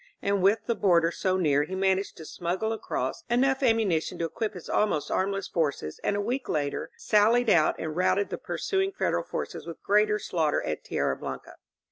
[0.19, 4.55] And with the border so near he managed to smuggle across enough ammunition to equip
[4.55, 9.23] his almost armless forces and a week later sallied out and routed the pursuing Federal
[9.23, 11.57] forces with great slaughter at Tierra Blanca.